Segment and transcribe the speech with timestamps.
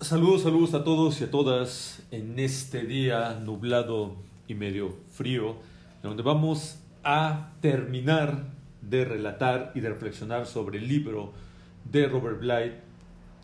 [0.00, 4.14] Saludos, saludos a todos y a todas en este día nublado
[4.46, 5.56] y medio frío,
[6.04, 8.44] donde vamos a terminar
[8.80, 11.32] de relatar y de reflexionar sobre el libro
[11.90, 12.78] de Robert Blythe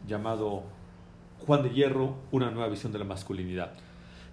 [0.06, 0.62] llamado
[1.45, 3.72] Juan de Hierro, una nueva visión de la masculinidad.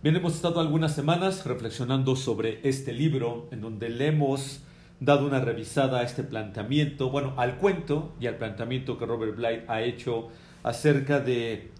[0.03, 4.61] Bien, hemos estado algunas semanas reflexionando sobre este libro, en donde le hemos
[4.99, 9.65] dado una revisada a este planteamiento, bueno, al cuento y al planteamiento que Robert Blythe
[9.67, 10.29] ha hecho
[10.61, 11.70] acerca de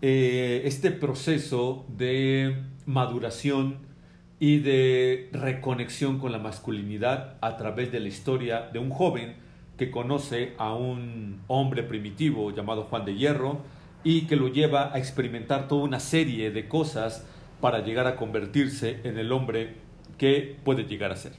[0.00, 2.56] eh, este proceso de
[2.86, 3.78] maduración
[4.40, 9.34] y de reconexión con la masculinidad a través de la historia de un joven
[9.76, 13.62] que conoce a un hombre primitivo llamado Juan de Hierro
[14.04, 17.24] y que lo lleva a experimentar toda una serie de cosas
[17.60, 19.76] para llegar a convertirse en el hombre
[20.16, 21.32] que puede llegar a ser.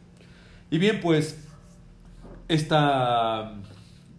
[0.70, 1.48] Y bien, pues
[2.48, 3.56] esta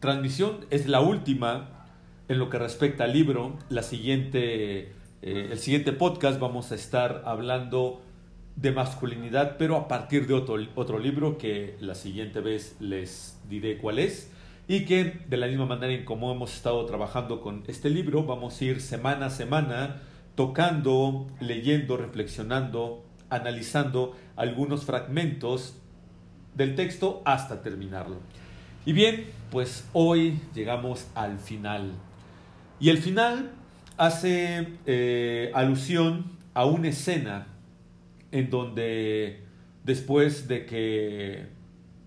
[0.00, 1.79] transmisión es la última
[2.30, 3.58] en lo que respecta al libro.
[3.70, 8.00] La siguiente, eh, el siguiente podcast vamos a estar hablando
[8.54, 13.78] de masculinidad, pero a partir de otro, otro libro que la siguiente vez les diré
[13.78, 14.30] cuál es.
[14.68, 18.60] Y que de la misma manera en como hemos estado trabajando con este libro, vamos
[18.60, 20.00] a ir semana a semana
[20.37, 25.74] tocando, leyendo, reflexionando, analizando algunos fragmentos
[26.54, 28.18] del texto hasta terminarlo.
[28.87, 31.90] Y bien, pues hoy llegamos al final.
[32.80, 33.50] Y el final
[33.98, 37.46] hace eh, alusión a una escena
[38.32, 39.40] en donde
[39.84, 41.46] después de que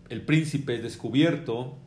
[0.09, 1.77] el príncipe es descubierto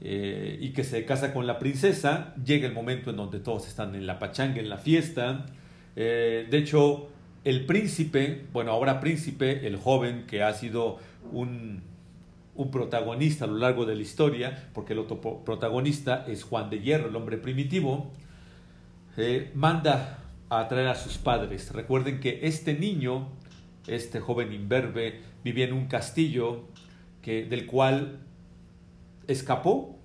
[0.00, 3.94] eh, y que se casa con la princesa, llega el momento en donde todos están
[3.94, 5.46] en la pachanga, en la fiesta.
[5.94, 7.08] Eh, de hecho,
[7.44, 10.98] el príncipe, bueno, ahora príncipe, el joven que ha sido
[11.32, 11.82] un,
[12.56, 16.80] un protagonista a lo largo de la historia, porque el otro protagonista es Juan de
[16.80, 18.12] Hierro, el hombre primitivo,
[19.16, 20.18] eh, manda
[20.48, 21.72] a traer a sus padres.
[21.72, 23.28] Recuerden que este niño,
[23.86, 26.64] este joven imberbe, vivía en un castillo
[27.22, 28.20] que, del cual
[29.26, 29.98] escapó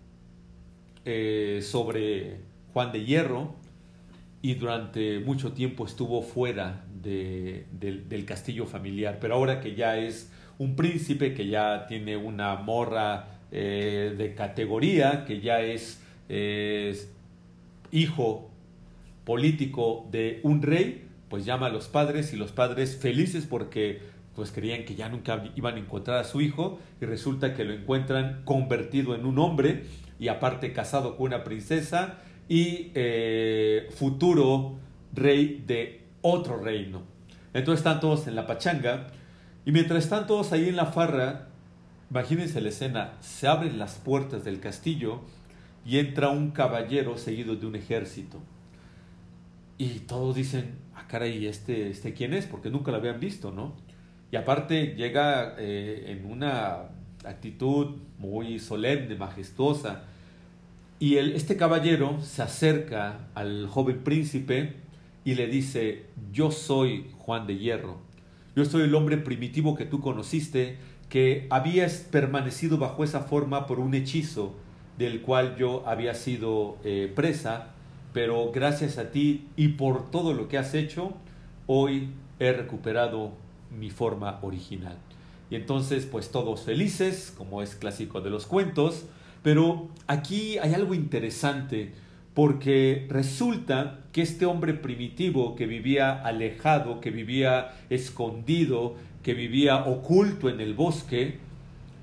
[1.06, 2.40] eh, sobre
[2.74, 3.56] Juan de Hierro
[4.42, 9.20] y durante mucho tiempo estuvo fuera del castillo familiar.
[9.20, 15.26] Pero ahora que ya es un príncipe que ya tiene una morra eh, de categoría,
[15.26, 16.00] que ya es,
[17.92, 18.52] hijo
[19.26, 24.02] político de un rey, pues llama a los padres y los padres felices porque
[24.36, 27.74] pues creían que ya nunca iban a encontrar a su hijo y resulta que lo
[27.74, 29.86] encuentran convertido en un hombre
[30.20, 34.76] y aparte casado con una princesa y eh, futuro
[35.12, 37.02] rey de otro reino.
[37.52, 39.08] Entonces están todos en la pachanga
[39.66, 41.48] y mientras están todos ahí en la farra,
[42.10, 45.22] imagínense la escena, se abren las puertas del castillo
[45.86, 48.40] y entra un caballero seguido de un ejército.
[49.78, 52.48] Y todos dicen, ah, caray, ¿este, este quién es?
[52.48, 53.76] Porque nunca lo habían visto, ¿no?
[54.32, 56.90] Y aparte llega eh, en una
[57.24, 60.04] actitud muy solemne, majestuosa.
[61.00, 64.76] Y el, este caballero se acerca al joven príncipe
[65.24, 68.11] y le dice, yo soy Juan de Hierro
[68.62, 70.78] yo soy el hombre primitivo que tú conociste,
[71.10, 74.54] que habías permanecido bajo esa forma por un hechizo
[75.00, 77.70] del cual yo había sido eh, presa,
[78.14, 81.14] pero gracias a ti y por todo lo que has hecho,
[81.66, 83.32] hoy he recuperado
[83.76, 84.98] mi forma original.
[85.50, 89.06] Y entonces, pues todos felices, como es clásico de los cuentos,
[89.42, 91.94] pero aquí hay algo interesante
[92.34, 100.50] porque resulta que este hombre primitivo que vivía alejado, que vivía escondido, que vivía oculto
[100.50, 101.40] en el bosque,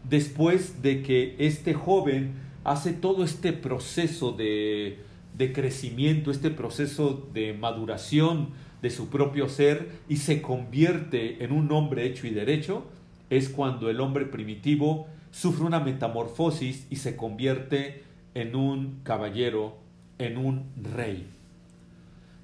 [0.09, 2.35] después de que este joven
[2.65, 4.99] hace todo este proceso de,
[5.37, 8.51] de crecimiento, este proceso de maduración
[8.83, 12.85] de su propio ser y se convierte en un hombre hecho y derecho,
[13.31, 18.03] es cuando el hombre primitivo sufre una metamorfosis y se convierte
[18.35, 19.88] en un caballero
[20.19, 21.29] en un rey.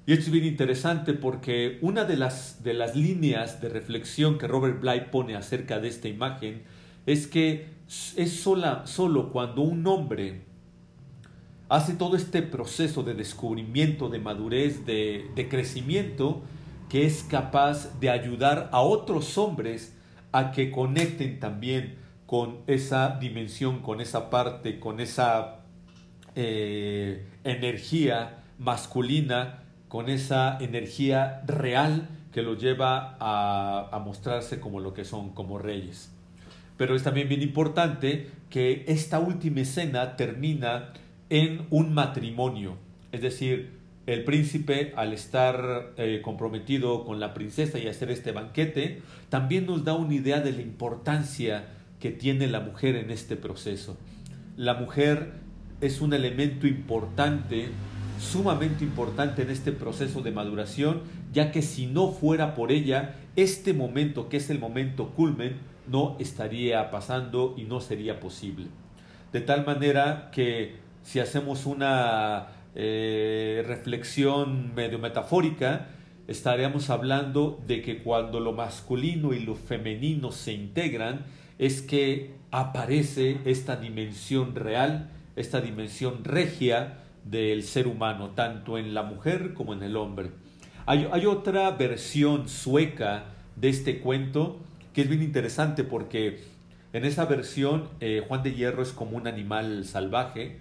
[0.07, 4.47] Y esto es bien interesante porque una de las, de las líneas de reflexión que
[4.47, 6.61] Robert Bly pone acerca de esta imagen
[7.05, 7.67] es que
[8.15, 10.41] es sola, solo cuando un hombre
[11.69, 16.43] hace todo este proceso de descubrimiento, de madurez, de, de crecimiento,
[16.89, 19.93] que es capaz de ayudar a otros hombres
[20.31, 21.95] a que conecten también
[22.27, 25.54] con esa dimensión, con esa parte, con esa
[26.35, 35.05] eh, energía masculina, con esa energía real que lo lleva a, mostrarse como lo que
[35.05, 36.11] son, como reyes.
[36.75, 40.91] Pero es también bien importante que esta última escena termina
[41.29, 42.75] en un matrimonio,
[43.13, 43.71] es decir,
[44.05, 49.83] el príncipe, al estar eh, comprometido con la princesa y hacer este banquete, también nos
[49.85, 51.67] da una idea de la importancia
[51.99, 53.97] que tiene la mujer en este proceso.
[54.57, 55.44] La mujer
[55.81, 57.69] es un elemento importante,
[58.19, 61.01] sumamente importante en este proceso de maduración,
[61.33, 65.57] ya que si no fuera por ella, este momento, que es el momento culmen,
[65.87, 68.67] no estaría pasando y no sería posible.
[69.31, 75.89] De tal manera que si hacemos una eh, reflexión medio metafórica,
[76.27, 81.25] estaríamos hablando de que cuando lo masculino y lo femenino se integran,
[81.59, 89.03] es que aparece esta dimensión real, esta dimensión regia del ser humano, tanto en la
[89.03, 90.31] mujer como en el hombre.
[90.85, 94.59] Hay, otra versión sueca de este cuento
[94.93, 96.43] que es bien interesante porque
[96.93, 100.59] en esa versión eh, Juan de Hierro es como un animal salvaje,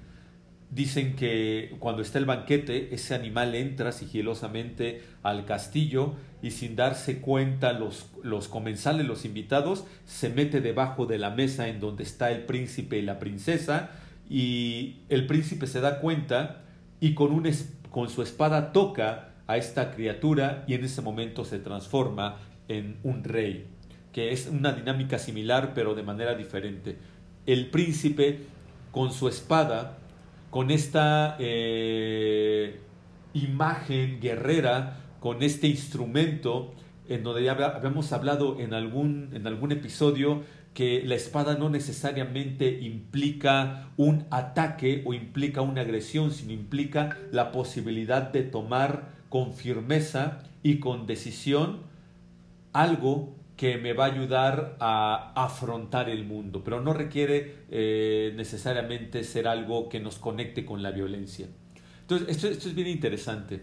[0.75, 7.21] Dicen que cuando está el banquete, ese animal entra sigilosamente al castillo y sin darse
[7.21, 12.33] cuenta los, los comensales, los invitados, se mete debajo de la mesa en donde está
[12.33, 13.91] el príncipe y la princesa
[14.29, 16.63] y el príncipe se da cuenta
[17.01, 17.51] y con, un,
[17.91, 22.37] con su espada toca a esta criatura y en ese momento se transforma
[22.69, 23.67] en un rey,
[24.13, 26.99] que es una dinámica similar pero de manera diferente.
[27.47, 28.41] El príncipe
[28.91, 29.99] con su espada
[30.55, 32.79] con esta eh,
[33.33, 36.73] imagen guerrera, con este instrumento,
[37.09, 40.45] en donde ya habíamos hablado en algún, en algún episodio
[40.75, 47.53] que la espada no necesariamente implica un ataque o implica una agresión, sino implica la
[47.53, 51.83] posibilidad de tomar con firmeza y con decisión
[52.73, 59.23] algo que me va a ayudar a afrontar el mundo, pero no requiere eh, necesariamente
[59.23, 61.47] ser algo que nos conecte con la violencia.
[62.01, 63.63] Entonces, esto, esto es bien interesante.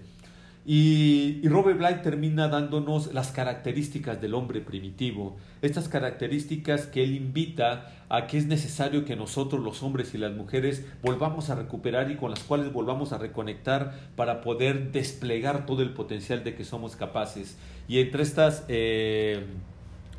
[0.66, 7.92] Y, Robert Bly termina dándonos las características del hombre primitivo, estas características que él invita
[8.10, 12.16] a que es necesario que nosotros los hombres y las mujeres volvamos a recuperar y
[12.16, 16.96] con las cuales volvamos a reconectar para poder desplegar todo el potencial de que somos
[16.96, 17.58] capaces.
[17.88, 18.66] Y entre estas...
[18.68, 19.46] Eh,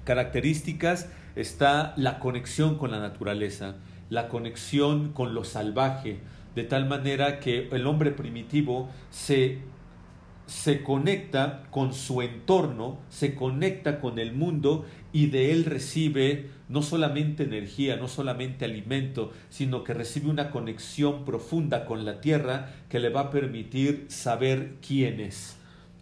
[0.04, 3.76] características está la conexión con la naturaleza,
[4.10, 6.18] la conexión con lo salvaje,
[6.54, 9.58] de tal manera que el hombre primitivo se,
[10.46, 16.82] se conecta con su entorno, se conecta con el mundo y de él recibe no
[16.82, 22.98] solamente energía, no solamente alimento, sino que recibe una conexión profunda con la tierra que
[22.98, 25.56] le va a permitir saber quién es.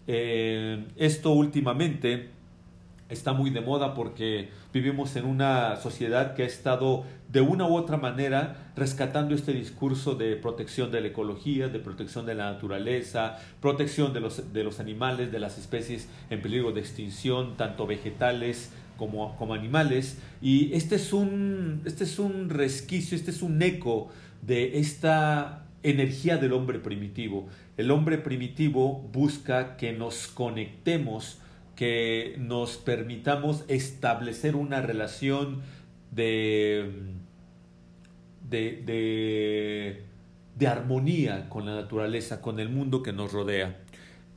[0.07, 2.31] Eh, esto últimamente
[3.11, 7.77] está muy de moda porque vivimos en una sociedad que ha estado de una u
[7.77, 13.39] otra manera rescatando este discurso de protección de la ecología, de protección de la naturaleza,
[13.61, 18.73] protección de los, de los animales, de las especies en peligro de extinción, tanto vegetales
[18.97, 20.19] como, como animales.
[20.41, 24.09] Y este es, un, este es un resquicio, este es un eco
[24.43, 27.49] de esta energía del hombre primitivo.
[27.77, 31.40] El hombre primitivo busca que nos conectemos
[31.81, 35.63] que nos permitamos establecer una relación
[36.11, 36.91] de,
[38.47, 40.05] de,
[40.59, 43.79] de, armonía con la naturaleza, con el mundo que nos rodea.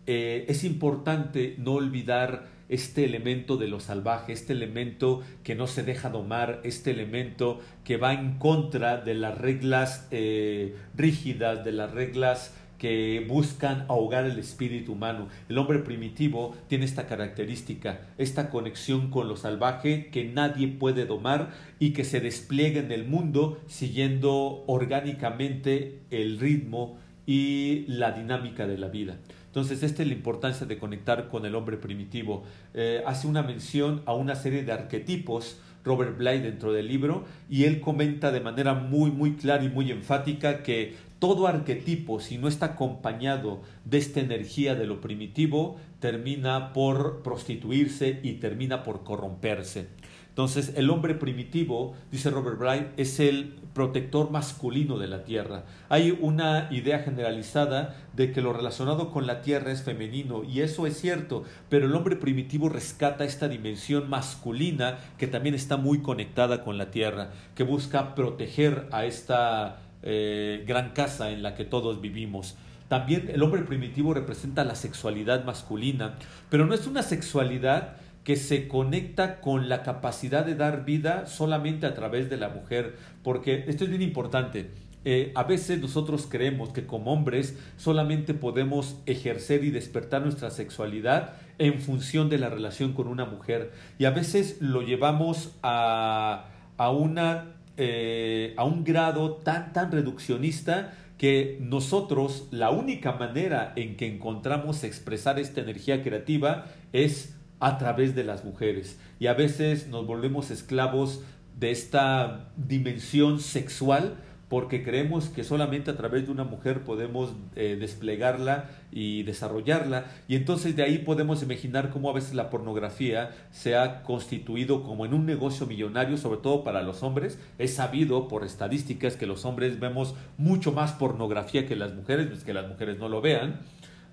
[0.08, 5.84] Eh, es importante no olvidar este elemento de lo salvaje, este elemento que no se
[5.84, 11.92] deja domar, este elemento que va en contra de las reglas eh, rígidas, de las
[11.92, 12.54] reglas
[12.84, 15.30] que buscan ahogar el espíritu humano.
[15.48, 21.52] El hombre primitivo tiene esta característica, esta conexión con lo salvaje que nadie puede domar
[21.80, 28.78] y que se despliega en el mundo siguiendo orgánicamente el ritmo y la dinámica de
[28.78, 29.16] la vida.
[29.46, 32.44] Entonces, esta es la importancia de conectar con el hombre primitivo.
[32.74, 37.66] Eh, hace una mención a una serie de arquetipos Robert Bly dentro del libro y
[37.66, 42.50] él comenta de manera muy muy clara y muy enfática que todo arquetipo, si no
[42.50, 49.88] está acompañado de esta energía de lo primitivo, termina por prostituirse y termina por corromperse.
[50.28, 55.64] Entonces, el hombre primitivo, dice Robert Bright, es el protector masculino de la tierra.
[55.88, 60.86] Hay una idea generalizada de que lo relacionado con la tierra es femenino, y eso
[60.88, 66.66] es cierto, pero el hombre primitivo rescata esta dimensión masculina que también está muy conectada
[66.66, 72.02] con la tierra, que busca proteger a esta eh, gran casa en la que todos
[72.02, 72.56] vivimos.
[72.88, 76.16] También el hombre primitivo representa la sexualidad masculina,
[76.50, 81.86] pero no es una sexualidad que se conecta con la capacidad de dar vida solamente
[81.86, 84.70] a través de la mujer, porque esto es bien importante.
[85.06, 91.34] eh, a veces nosotros creemos que como hombres solamente podemos ejercer y despertar nuestra sexualidad
[91.58, 96.46] en función de la relación con una mujer y a veces lo llevamos a,
[96.78, 103.96] a, una, eh, a un grado tan, tan reduccionista que nosotros la única manera en
[103.96, 109.00] que encontramos expresar esta energía creativa es a través de las mujeres.
[109.20, 111.22] Y a veces nos volvemos esclavos
[111.58, 114.18] de esta dimensión sexual
[114.54, 120.06] porque creemos que solamente a través de una mujer podemos eh, desplegarla y desarrollarla.
[120.28, 125.08] Y entonces de ahí podemos imaginar cómo a veces la pornografía se ha constituido como
[125.08, 127.40] en un negocio millonario, sobre todo para los hombres.
[127.58, 132.36] Es sabido por estadísticas que los hombres vemos mucho más pornografía que las mujeres, no
[132.36, 133.60] es que las mujeres no lo vean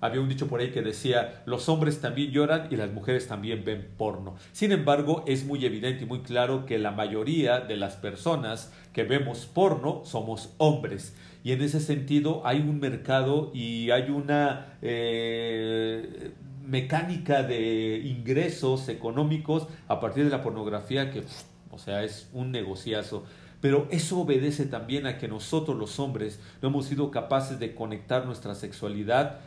[0.01, 3.63] había un dicho por ahí que decía, los hombres también lloran y las mujeres también
[3.63, 4.35] ven porno.
[4.51, 9.03] Sin embargo, es muy evidente y muy claro que la mayoría de las personas que
[9.03, 11.15] vemos porno somos hombres.
[11.43, 16.31] Y en ese sentido hay un mercado y hay una eh,
[16.65, 21.23] mecánica de ingresos económicos a partir de la pornografía que,
[21.69, 23.23] o sea, es un negociazo.
[23.59, 28.25] Pero eso obedece también a que nosotros los hombres no hemos sido capaces de conectar
[28.25, 29.39] nuestra sexualidad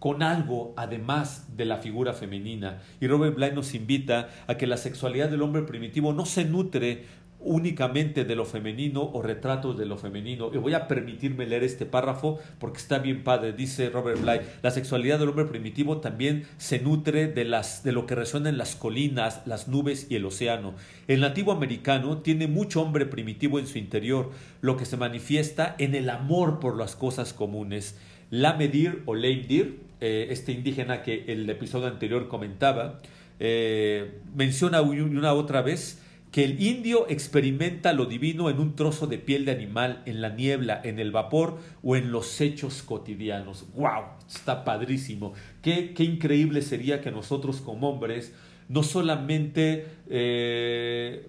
[0.00, 2.82] con algo además de la figura femenina.
[3.00, 7.04] Y Robert Bly nos invita a que la sexualidad del hombre primitivo no se nutre
[7.42, 10.50] únicamente de lo femenino o retratos de lo femenino.
[10.52, 13.52] Y voy a permitirme leer este párrafo porque está bien padre.
[13.52, 18.06] Dice Robert Bly, la sexualidad del hombre primitivo también se nutre de, las, de lo
[18.06, 20.74] que resuena en las colinas, las nubes y el océano.
[21.08, 24.30] El nativo americano tiene mucho hombre primitivo en su interior,
[24.60, 27.98] lo que se manifiesta en el amor por las cosas comunes.
[28.30, 33.00] La Medir o Leimdir eh, este indígena que el episodio anterior comentaba,
[33.38, 39.18] eh, menciona una otra vez que el indio experimenta lo divino en un trozo de
[39.18, 43.66] piel de animal, en la niebla, en el vapor o en los hechos cotidianos.
[43.74, 44.04] ¡Wow!
[44.28, 45.32] Está padrísimo.
[45.60, 48.32] Qué, qué increíble sería que nosotros como hombres
[48.68, 51.26] no solamente eh,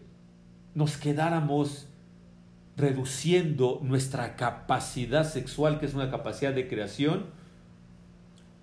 [0.75, 1.87] nos quedáramos
[2.77, 7.25] reduciendo nuestra capacidad sexual, que es una capacidad de creación,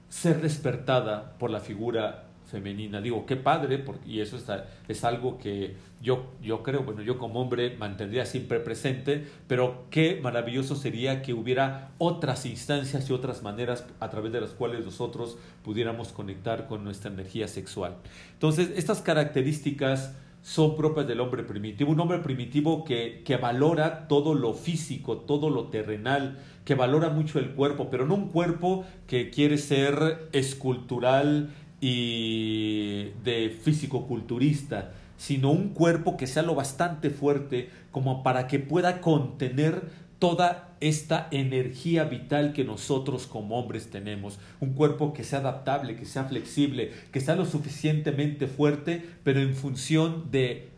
[0.09, 3.01] ser despertada por la figura femenina.
[3.01, 7.19] Digo, qué padre, porque, y eso está, es algo que yo, yo creo, bueno, yo
[7.19, 13.43] como hombre mantendría siempre presente, pero qué maravilloso sería que hubiera otras instancias y otras
[13.43, 17.97] maneras a través de las cuales nosotros pudiéramos conectar con nuestra energía sexual.
[18.33, 24.35] Entonces, estas características son propias del hombre primitivo, un hombre primitivo que, que valora todo
[24.35, 29.31] lo físico, todo lo terrenal, que valora mucho el cuerpo, pero no un cuerpo que
[29.31, 38.23] quiere ser escultural y de físico-culturista, sino un cuerpo que sea lo bastante fuerte como
[38.23, 39.83] para que pueda contener
[40.19, 44.39] toda esta energía vital que nosotros como hombres tenemos.
[44.61, 49.55] Un cuerpo que sea adaptable, que sea flexible, que sea lo suficientemente fuerte, pero en
[49.55, 50.71] función de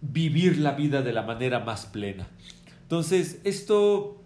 [0.00, 2.28] vivir la vida de la manera más plena.
[2.82, 4.20] Entonces, esto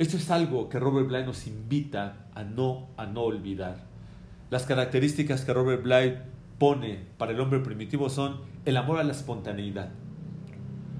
[0.00, 3.84] esto es algo que Robert Bly nos invita a no, a no olvidar.
[4.48, 6.16] Las características que Robert Bly
[6.58, 9.90] pone para el hombre primitivo son el amor a la espontaneidad,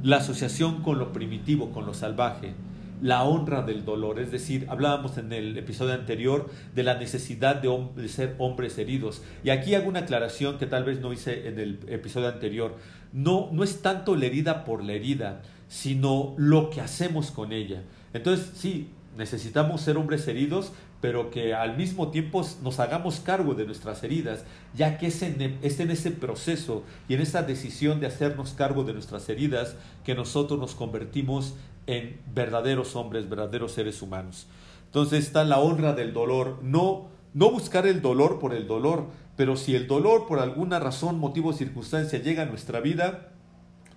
[0.03, 2.55] la asociación con lo primitivo, con lo salvaje,
[3.03, 8.09] la honra del dolor, es decir, hablábamos en el episodio anterior de la necesidad de,
[8.09, 9.23] ser hombres heridos.
[9.43, 12.77] Y aquí hago una aclaración que tal vez no hice en el episodio anterior.
[13.13, 17.83] No, no es tanto la herida por la herida, sino lo que hacemos con ella.
[18.13, 23.65] Entonces, sí, necesitamos ser hombres heridos, pero que al mismo tiempo nos hagamos cargo de
[23.65, 28.53] nuestras heridas, ya que es en, es ese proceso y en esa decisión de hacernos
[28.53, 31.55] cargo de nuestras heridas que nosotros nos convertimos
[31.87, 34.47] en verdaderos hombres, verdaderos seres humanos.
[34.87, 39.57] Entonces está la honra del dolor, no, no buscar el dolor por el dolor, pero
[39.57, 43.29] si el dolor por alguna razón, motivo circunstancia llega a nuestra vida,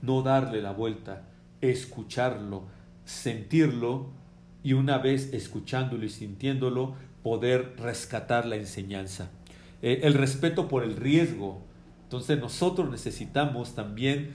[0.02, 1.24] no darle la vuelta,
[1.60, 2.64] escucharlo,
[3.04, 4.23] sentirlo
[4.64, 9.30] y una vez escuchándolo y sintiéndolo, poder rescatar la enseñanza.
[9.82, 11.62] Eh, el respeto por el riesgo.
[12.04, 14.34] Entonces nosotros necesitamos también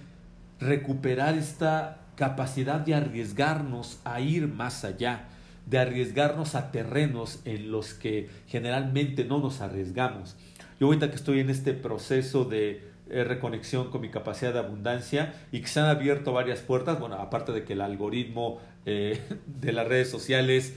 [0.60, 5.28] recuperar esta capacidad de arriesgarnos a ir más allá,
[5.66, 10.36] de arriesgarnos a terrenos en los que generalmente no nos arriesgamos.
[10.80, 15.34] Yo ahorita que estoy en este proceso de eh, reconexión con mi capacidad de abundancia
[15.52, 19.72] y que se han abierto varias puertas, bueno, aparte de que el algoritmo eh, de
[19.72, 20.74] las redes sociales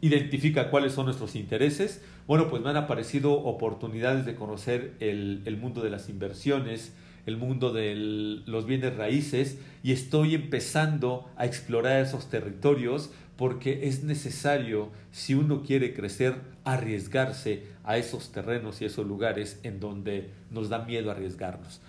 [0.00, 5.56] identifica cuáles son nuestros intereses, bueno, pues me han aparecido oportunidades de conocer el, el
[5.56, 6.92] mundo de las inversiones,
[7.26, 7.94] el mundo de
[8.46, 15.62] los bienes raíces y estoy empezando a explorar esos territorios porque es necesario, si uno
[15.62, 21.80] quiere crecer, arriesgarse a esos terrenos y esos lugares en donde nos da miedo arriesgarnos.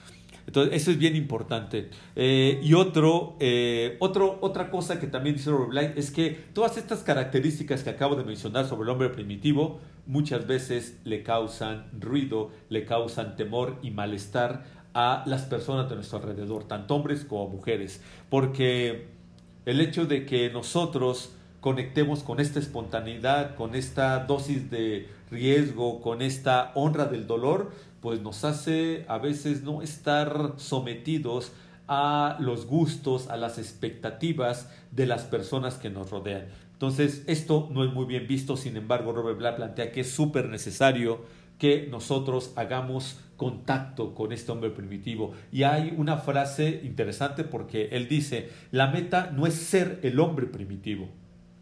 [0.48, 1.90] Entonces, eso es bien importante.
[2.16, 6.78] Eh, y otro, eh, otro, otra cosa que también dice Robert Blight es que todas
[6.78, 12.52] estas características que acabo de mencionar sobre el hombre primitivo muchas veces le causan ruido,
[12.70, 18.02] le causan temor y malestar a las personas de nuestro alrededor, tanto hombres como mujeres,
[18.30, 19.15] porque
[19.66, 26.22] el hecho de que nosotros conectemos con esta espontaneidad, con esta dosis de riesgo, con
[26.22, 31.52] esta honra del dolor, pues nos hace a veces no estar sometidos
[31.88, 36.46] a los gustos, a las expectativas de las personas que nos rodean.
[36.74, 40.50] Entonces, esto no es muy bien visto, sin embargo, Robert Black plantea que es súper
[40.50, 41.22] necesario
[41.58, 45.34] que nosotros hagamos contacto con este hombre primitivo.
[45.52, 50.48] Y hay una frase interesante porque él dice, la meta no es ser el hombre
[50.48, 51.10] primitivo,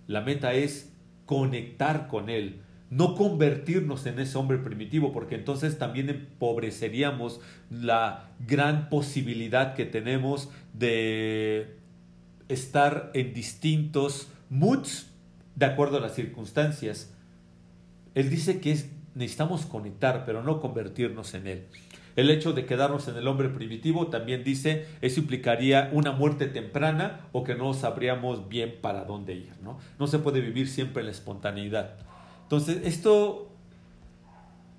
[0.07, 0.93] la meta es
[1.25, 7.39] conectar con él, no convertirnos en ese hombre primitivo, porque entonces también empobreceríamos
[7.71, 11.77] la gran posibilidad que tenemos de
[12.49, 15.09] estar en distintos moods
[15.55, 17.11] de acuerdo a las circunstancias.
[18.13, 18.71] Él dice que
[19.15, 21.67] necesitamos conectar, pero no convertirnos en él.
[22.15, 27.21] El hecho de quedarnos en el hombre primitivo también dice, eso implicaría una muerte temprana
[27.31, 29.53] o que no sabríamos bien para dónde ir.
[29.63, 31.95] No, no se puede vivir siempre en la espontaneidad.
[32.43, 33.51] Entonces, esto,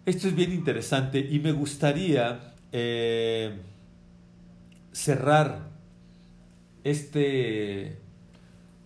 [0.07, 3.59] esto es bien interesante y me gustaría eh,
[4.93, 5.71] cerrar
[6.85, 7.99] este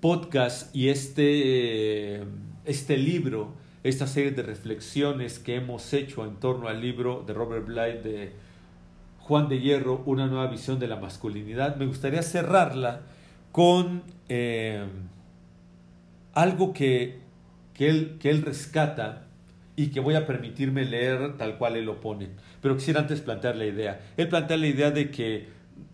[0.01, 2.23] podcast y este,
[2.65, 3.57] este libro,
[3.89, 8.33] esta serie de reflexiones que hemos hecho en torno al libro de Robert Bly de
[9.21, 13.03] Juan de Hierro, Una nueva visión de la masculinidad, me gustaría cerrarla
[13.53, 14.85] con eh,
[16.35, 17.29] algo que
[17.79, 19.29] que él, que él rescata
[19.77, 22.31] y que voy a permitirme leer tal cual él lo pone.
[22.61, 24.01] Pero quisiera antes plantear la idea.
[24.17, 25.47] Él plantea la idea de que,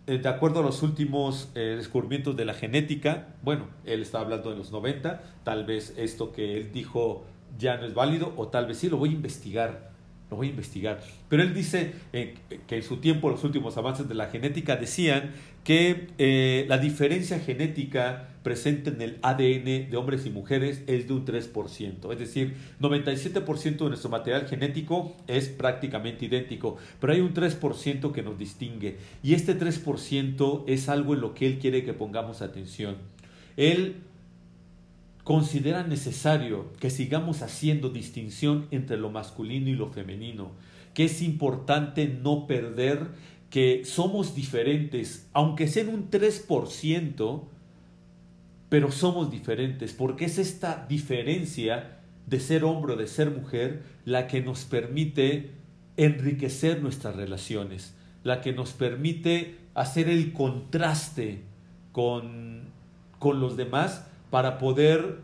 [0.07, 4.49] eh, de acuerdo a los últimos eh, descubrimientos de la genética, bueno, él está hablando
[4.49, 7.23] de los 90, tal vez esto que él dijo
[7.57, 9.95] ya no es válido, o tal vez sí, lo voy a investigar
[10.29, 11.01] lo voy a investigar.
[11.29, 12.35] Pero él dice eh,
[12.67, 15.31] que en su tiempo los últimos avances de la genética decían
[15.63, 21.13] que eh, la diferencia genética presente en el ADN de hombres y mujeres es de
[21.13, 22.11] un 3%.
[22.11, 28.21] Es decir, 97% de nuestro material genético es prácticamente idéntico, pero hay un 3% que
[28.21, 28.97] nos distingue.
[29.23, 32.97] Y este 3% es algo en lo que él quiere que pongamos atención.
[33.57, 33.95] Él
[35.25, 40.51] considera necesario que sigamos haciendo distinción entre lo masculino y lo femenino,
[40.93, 43.07] que es importante no perder
[43.49, 47.43] que somos diferentes, aunque sean un 3%,
[48.69, 54.27] pero somos diferentes, porque es esta diferencia de ser hombre o de ser mujer la
[54.27, 55.49] que nos permite
[55.97, 61.41] enriquecer nuestras relaciones, la que nos permite hacer el contraste
[61.91, 62.65] con,
[63.17, 65.19] con los demás para poder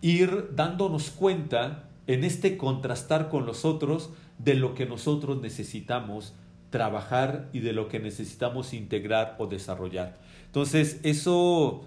[0.00, 6.32] ir dándonos cuenta en este contrastar con los otros de lo que nosotros necesitamos
[6.70, 10.20] trabajar y de lo que necesitamos integrar o desarrollar.
[10.46, 11.82] Entonces, eso,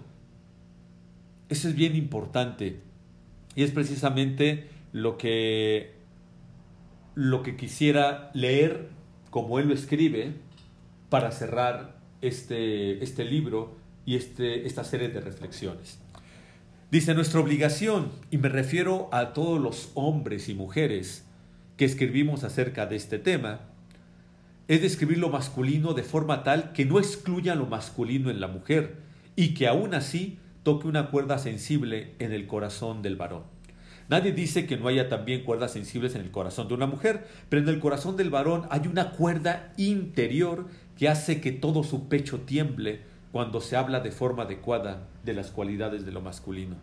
[1.48, 2.82] eso es bien importante
[3.56, 5.94] y es precisamente lo que,
[7.14, 8.90] lo que quisiera leer
[9.30, 10.34] como él lo escribe
[11.08, 15.98] para cerrar este, este libro y este, esta serie de reflexiones.
[16.90, 21.24] Dice, nuestra obligación, y me refiero a todos los hombres y mujeres
[21.76, 23.62] que escribimos acerca de este tema,
[24.68, 28.96] es describir lo masculino de forma tal que no excluya lo masculino en la mujer
[29.36, 33.42] y que aún así toque una cuerda sensible en el corazón del varón.
[34.08, 37.62] Nadie dice que no haya también cuerdas sensibles en el corazón de una mujer, pero
[37.62, 40.66] en el corazón del varón hay una cuerda interior
[40.98, 43.00] que hace que todo su pecho tiemble
[43.34, 46.76] cuando se habla de forma adecuada de las cualidades de lo masculino.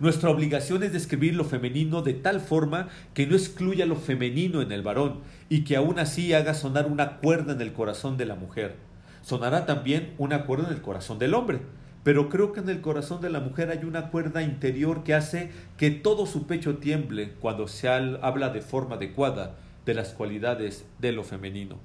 [0.00, 4.72] Nuestra obligación es describir lo femenino de tal forma que no excluya lo femenino en
[4.72, 8.34] el varón y que aún así haga sonar una cuerda en el corazón de la
[8.34, 8.74] mujer.
[9.22, 11.60] Sonará también una cuerda en el corazón del hombre,
[12.02, 15.52] pero creo que en el corazón de la mujer hay una cuerda interior que hace
[15.76, 19.54] que todo su pecho tiemble cuando se habla de forma adecuada
[19.86, 21.78] de las cualidades de lo femenino.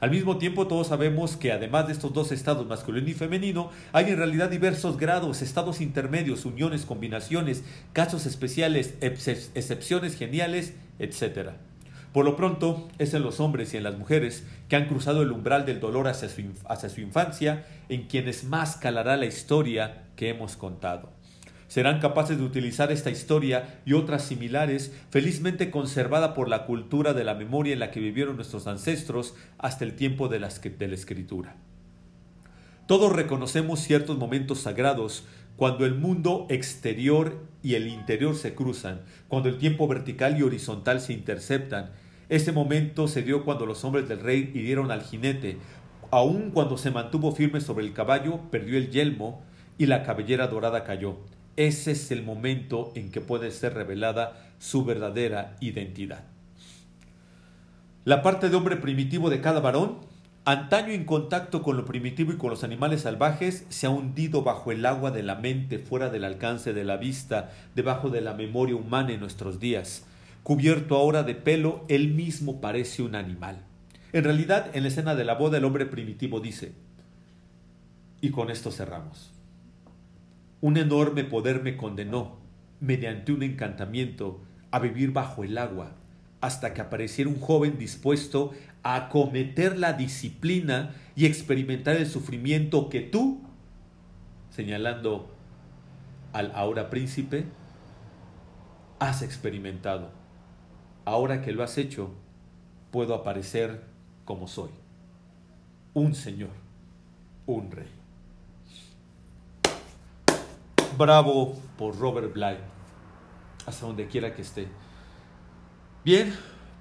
[0.00, 4.06] Al mismo tiempo, todos sabemos que además de estos dos estados, masculino y femenino, hay
[4.06, 11.50] en realidad diversos grados, estados intermedios, uniones, combinaciones, casos especiales, excepciones geniales, etc.
[12.14, 15.32] Por lo pronto, es en los hombres y en las mujeres que han cruzado el
[15.32, 20.30] umbral del dolor hacia su, hacia su infancia, en quienes más calará la historia que
[20.30, 21.19] hemos contado
[21.70, 27.22] serán capaces de utilizar esta historia y otras similares, felizmente conservada por la cultura de
[27.22, 30.94] la memoria en la que vivieron nuestros ancestros hasta el tiempo de la, de la
[30.96, 31.54] escritura.
[32.88, 39.48] Todos reconocemos ciertos momentos sagrados cuando el mundo exterior y el interior se cruzan, cuando
[39.48, 41.92] el tiempo vertical y horizontal se interceptan.
[42.28, 45.58] Ese momento se dio cuando los hombres del rey hirieron al jinete,
[46.10, 49.44] aun cuando se mantuvo firme sobre el caballo, perdió el yelmo
[49.78, 51.18] y la cabellera dorada cayó.
[51.60, 56.24] Ese es el momento en que puede ser revelada su verdadera identidad.
[58.06, 59.98] La parte de hombre primitivo de cada varón,
[60.46, 64.72] antaño en contacto con lo primitivo y con los animales salvajes, se ha hundido bajo
[64.72, 68.76] el agua de la mente, fuera del alcance de la vista, debajo de la memoria
[68.76, 70.06] humana en nuestros días.
[70.42, 73.58] Cubierto ahora de pelo, él mismo parece un animal.
[74.14, 76.72] En realidad, en la escena de la boda, el hombre primitivo dice,
[78.22, 79.30] y con esto cerramos.
[80.60, 82.38] Un enorme poder me condenó,
[82.80, 85.92] mediante un encantamiento, a vivir bajo el agua,
[86.40, 93.00] hasta que apareciera un joven dispuesto a acometer la disciplina y experimentar el sufrimiento que
[93.00, 93.42] tú,
[94.50, 95.30] señalando
[96.32, 97.44] al ahora príncipe,
[98.98, 100.10] has experimentado.
[101.04, 102.10] Ahora que lo has hecho,
[102.90, 103.82] puedo aparecer
[104.24, 104.70] como soy,
[105.94, 106.50] un señor,
[107.46, 107.99] un rey.
[111.00, 112.58] Bravo por Robert Bly,
[113.64, 114.68] hasta donde quiera que esté.
[116.04, 116.30] Bien,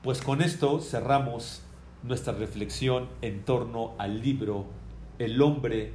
[0.04, 1.64] pues con esto cerramos
[2.04, 4.66] nuestra reflexión en torno al libro
[5.20, 5.94] El hombre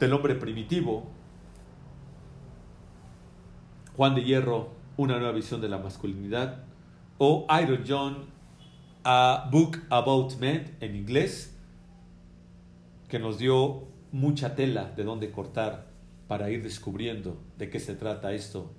[0.00, 1.04] del hombre primitivo,
[3.96, 6.64] Juan de Hierro, una nueva visión de la masculinidad,
[7.18, 8.24] o Iron John,
[9.04, 11.56] A Book About Men en inglés,
[13.08, 15.87] que nos dio mucha tela de dónde cortar
[16.28, 18.70] para ir descubriendo de qué se trata esto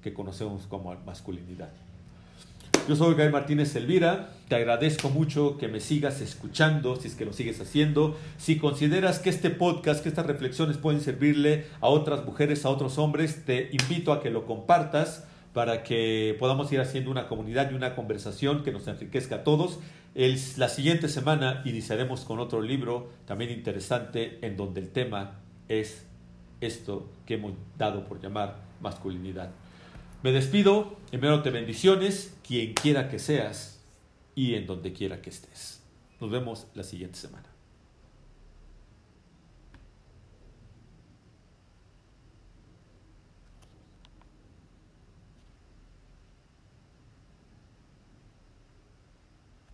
[0.00, 1.70] que conocemos como masculinidad.
[2.88, 7.24] Yo soy Gael Martínez Elvira, te agradezco mucho que me sigas escuchando, si es que
[7.24, 8.16] lo sigues haciendo.
[8.38, 12.98] Si consideras que este podcast, que estas reflexiones pueden servirle a otras mujeres, a otros
[12.98, 17.74] hombres, te invito a que lo compartas para que podamos ir haciendo una comunidad y
[17.74, 19.78] una conversación que nos enriquezca a todos.
[20.16, 26.04] El, la siguiente semana iniciaremos con otro libro también interesante en donde el tema es
[26.66, 29.50] esto que hemos dado por llamar masculinidad.
[30.22, 33.80] Me despido, envío te bendiciones, quien quiera que seas
[34.34, 35.82] y en donde quiera que estés.
[36.20, 37.51] Nos vemos la siguiente semana.